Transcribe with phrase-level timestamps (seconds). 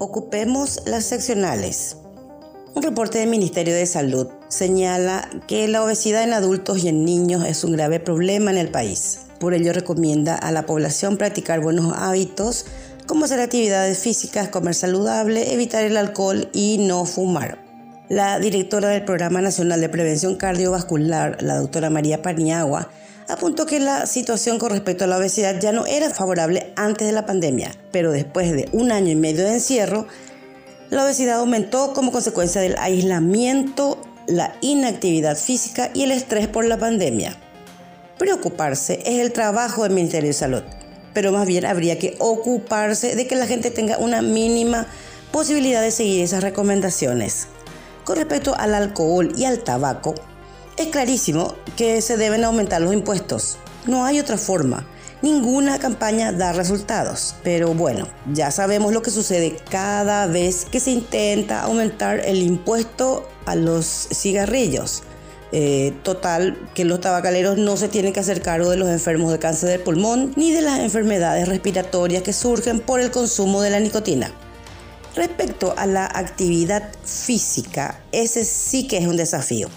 [0.00, 1.98] ocupemos las seccionales.
[2.74, 7.44] Un reporte del Ministerio de Salud señala que la obesidad en adultos y en niños
[7.44, 9.20] es un grave problema en el país.
[9.38, 12.64] Por ello recomienda a la población practicar buenos hábitos
[13.06, 17.62] como hacer actividades físicas, comer saludable, evitar el alcohol y no fumar.
[18.08, 22.88] La directora del Programa Nacional de Prevención Cardiovascular, la doctora María Paniagua,
[23.32, 27.12] apuntó que la situación con respecto a la obesidad ya no era favorable antes de
[27.12, 30.06] la pandemia, pero después de un año y medio de encierro,
[30.90, 36.78] la obesidad aumentó como consecuencia del aislamiento, la inactividad física y el estrés por la
[36.78, 37.36] pandemia.
[38.18, 40.62] Preocuparse es el trabajo del Ministerio de Salud,
[41.14, 44.86] pero más bien habría que ocuparse de que la gente tenga una mínima
[45.32, 47.46] posibilidad de seguir esas recomendaciones.
[48.04, 50.14] Con respecto al alcohol y al tabaco,
[50.76, 53.58] es clarísimo que se deben aumentar los impuestos.
[53.86, 54.86] No hay otra forma.
[55.22, 57.34] Ninguna campaña da resultados.
[57.42, 63.28] Pero bueno, ya sabemos lo que sucede cada vez que se intenta aumentar el impuesto
[63.44, 65.02] a los cigarrillos.
[65.52, 69.40] Eh, total, que los tabacaleros no se tienen que hacer cargo de los enfermos de
[69.40, 73.80] cáncer del pulmón ni de las enfermedades respiratorias que surgen por el consumo de la
[73.80, 74.32] nicotina.
[75.16, 79.68] Respecto a la actividad física, ese sí que es un desafío.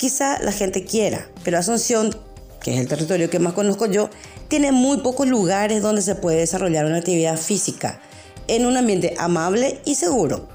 [0.00, 2.16] Quizá la gente quiera, pero Asunción,
[2.62, 4.08] que es el territorio que más conozco yo,
[4.48, 8.00] tiene muy pocos lugares donde se puede desarrollar una actividad física
[8.48, 10.48] en un ambiente amable y seguro.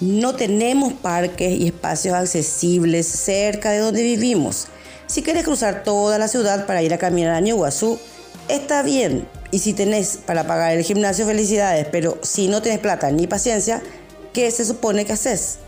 [0.00, 4.66] No tenemos parques y espacios accesibles cerca de donde vivimos.
[5.06, 8.00] Si quieres cruzar toda la ciudad para ir a caminar a Ñuguazú,
[8.48, 9.28] está bien.
[9.52, 11.86] Y si tenés para pagar el gimnasio, felicidades.
[11.92, 13.80] Pero si no tienes plata ni paciencia,
[14.32, 15.58] ¿qué se supone que haces?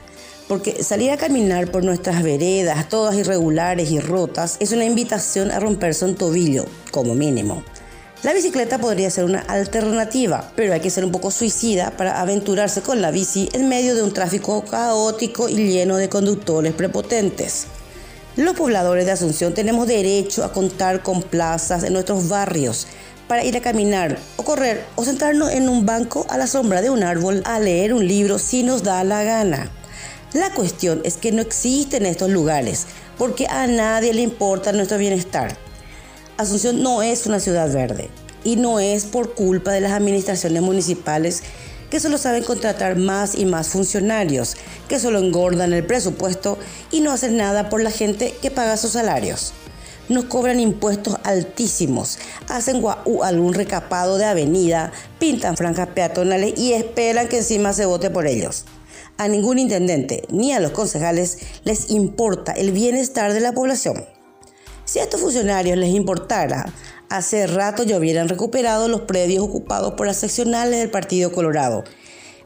[0.51, 5.61] Porque salir a caminar por nuestras veredas, todas irregulares y rotas, es una invitación a
[5.61, 7.62] romperse un tobillo, como mínimo.
[8.25, 12.83] La bicicleta podría ser una alternativa, pero hay que ser un poco suicida para aventurarse
[12.83, 17.66] con la bici en medio de un tráfico caótico y lleno de conductores prepotentes.
[18.34, 22.89] Los pobladores de Asunción tenemos derecho a contar con plazas en nuestros barrios
[23.28, 26.91] para ir a caminar o correr o sentarnos en un banco a la sombra de
[26.91, 29.71] un árbol a leer un libro si nos da la gana.
[30.32, 32.86] La cuestión es que no existen estos lugares
[33.18, 35.56] porque a nadie le importa nuestro bienestar.
[36.36, 38.10] Asunción no es una ciudad verde
[38.44, 41.42] y no es por culpa de las administraciones municipales
[41.91, 44.56] que solo saben contratar más y más funcionarios,
[44.88, 46.58] que solo engordan el presupuesto
[46.92, 49.52] y no hacen nada por la gente que paga sus salarios.
[50.08, 52.18] Nos cobran impuestos altísimos,
[52.48, 52.84] hacen
[53.24, 58.64] algún recapado de avenida, pintan franjas peatonales y esperan que encima se vote por ellos.
[59.20, 64.06] A ningún intendente ni a los concejales les importa el bienestar de la población.
[64.86, 66.72] Si a estos funcionarios les importara,
[67.10, 71.84] hace rato ya hubieran recuperado los predios ocupados por las seccionales del Partido Colorado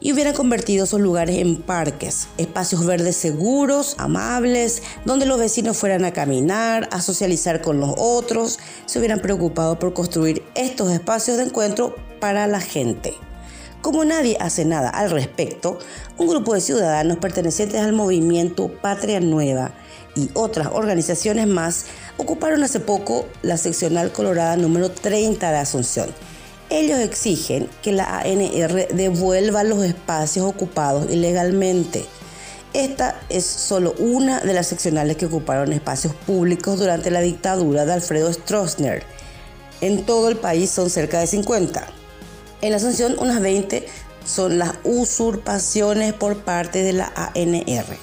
[0.01, 6.03] y hubieran convertido esos lugares en parques, espacios verdes seguros, amables, donde los vecinos fueran
[6.03, 11.43] a caminar, a socializar con los otros, se hubieran preocupado por construir estos espacios de
[11.43, 13.13] encuentro para la gente.
[13.85, 15.77] Como nadie hace nada al respecto,
[16.17, 19.75] un grupo de ciudadanos pertenecientes al movimiento Patria Nueva
[20.15, 21.85] y otras organizaciones más
[22.17, 26.09] ocuparon hace poco la seccional colorada número 30 de Asunción.
[26.71, 32.05] Ellos exigen que la ANR devuelva los espacios ocupados ilegalmente.
[32.73, 37.93] Esta es solo una de las seccionales que ocuparon espacios públicos durante la dictadura de
[37.93, 39.03] Alfredo Stroessner.
[39.81, 42.04] En todo el país son cerca de 50.
[42.61, 43.85] En la Asunción, unas 20
[44.25, 47.97] son las usurpaciones por parte de la ANR.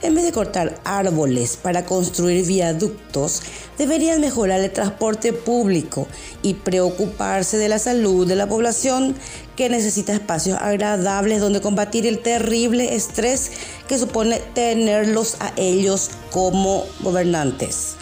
[0.00, 3.42] En vez de cortar árboles para construir viaductos,
[3.78, 6.06] deberían mejorar el transporte público
[6.40, 9.16] y preocuparse de la salud de la población
[9.56, 13.50] que necesita espacios agradables donde combatir el terrible estrés
[13.88, 17.96] que supone tenerlos a ellos como gobernantes.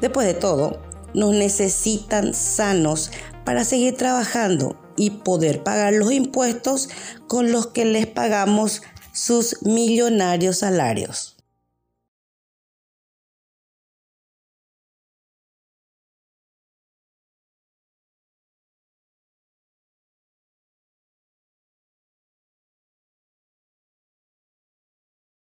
[0.00, 0.80] Después de todo,
[1.14, 3.10] nos necesitan sanos
[3.44, 6.88] para seguir trabajando y poder pagar los impuestos
[7.26, 8.82] con los que les pagamos
[9.12, 11.33] sus millonarios salarios.